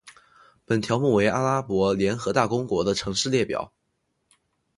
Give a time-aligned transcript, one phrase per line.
[0.65, 3.71] 本条目为阿拉伯联合大公国的城市列表。